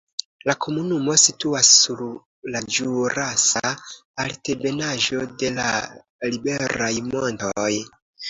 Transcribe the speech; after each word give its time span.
La 0.49 0.53
komunumo 0.65 1.15
situas 1.23 1.67
sur 1.81 1.99
la 2.55 2.61
ĵurasa 2.77 3.73
altebenaĵo 4.25 5.21
de 5.43 5.53
la 5.61 5.69
Liberaj 6.33 6.91
Montoj. 7.13 7.71